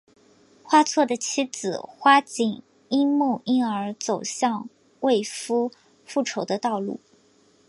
[0.63, 4.67] 花错的妻子花景因梦因而走向
[5.01, 5.71] 为夫
[6.05, 6.99] 复仇的道路。